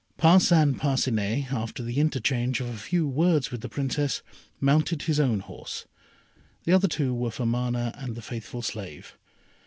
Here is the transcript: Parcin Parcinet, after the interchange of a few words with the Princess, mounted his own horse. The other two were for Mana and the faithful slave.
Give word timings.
Parcin 0.17 0.73
Parcinet, 0.79 1.53
after 1.53 1.83
the 1.83 1.99
interchange 1.99 2.59
of 2.59 2.67
a 2.67 2.73
few 2.75 3.07
words 3.07 3.51
with 3.51 3.61
the 3.61 3.69
Princess, 3.69 4.23
mounted 4.59 5.03
his 5.03 5.19
own 5.19 5.41
horse. 5.41 5.85
The 6.63 6.73
other 6.73 6.87
two 6.87 7.13
were 7.13 7.29
for 7.29 7.45
Mana 7.45 7.93
and 7.95 8.15
the 8.15 8.23
faithful 8.23 8.63
slave. 8.63 9.15